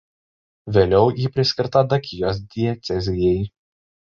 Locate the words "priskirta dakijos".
1.35-2.43